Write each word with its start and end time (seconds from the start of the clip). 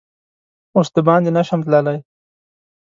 اوس 0.75 0.87
دباندې 0.95 1.31
نه 1.37 1.41
شمه 1.47 1.63
تللا 1.65 1.91
ی 1.97 1.99